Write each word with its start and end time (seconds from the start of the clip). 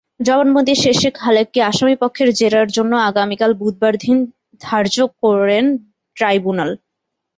জবানবন্দি 0.19 0.73
শেষে 0.83 1.09
খালেককে 1.19 1.59
আসামিপক্ষের 1.63 2.29
জেরার 2.39 2.69
জন্য 2.77 2.93
আগামীকাল 3.09 3.51
বুধবার 3.61 3.93
দিন 4.03 4.17
ধার্য 4.61 4.95
করেন 5.21 5.65
ট্রাইব্যুনাল। 6.17 6.69